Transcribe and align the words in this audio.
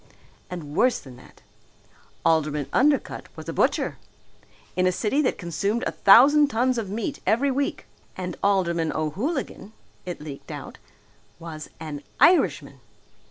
And 0.49 0.75
worse 0.75 0.97
than 0.99 1.15
that! 1.17 1.43
Alderman 2.25 2.65
Undercutt 2.73 3.27
was 3.35 3.47
a 3.47 3.53
butcher! 3.53 3.99
In 4.75 4.87
a 4.87 4.91
city 4.91 5.21
that 5.21 5.37
consumed 5.37 5.83
a 5.85 5.91
thousand 5.91 6.47
tons 6.47 6.79
of 6.79 6.89
meat 6.89 7.19
every 7.27 7.51
week! 7.51 7.85
And 8.17 8.35
Alderman 8.41 8.91
O'Hooligan 8.93 9.73
it 10.03 10.19
leaked 10.19 10.49
out 10.49 10.79
was 11.37 11.69
an 11.79 12.01
Irishman! 12.19 12.79